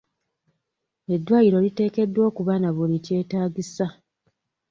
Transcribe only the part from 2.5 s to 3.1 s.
na buli